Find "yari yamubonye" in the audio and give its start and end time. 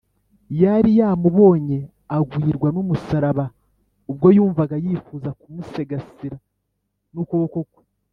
0.61-1.79